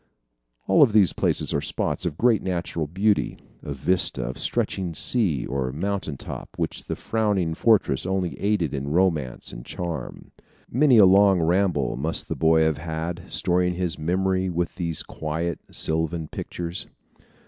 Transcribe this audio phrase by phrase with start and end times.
[0.65, 5.71] All these places are spots of great natural beauty a vista of stretching sea or
[5.71, 10.31] mountain top which the frowning fortress only aided in romance and charm.
[10.71, 15.59] Many a long ramble must the boy have had, storing his memory with these quiet,
[15.69, 16.87] sylvan pictures.